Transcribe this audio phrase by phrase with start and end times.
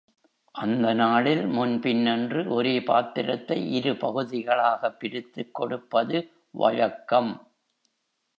[0.55, 6.17] அந்தநாளில் முன், பின் என்று ஒரே பாத்திரத்தை இரு பகுதிகளாகப் பிரித்துக் கொடுப்பது
[6.51, 7.31] வழக்கம்.